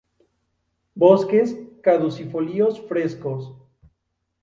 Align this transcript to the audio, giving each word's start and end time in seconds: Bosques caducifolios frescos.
Bosques 0.95 1.53
caducifolios 1.83 2.79
frescos. 2.87 3.53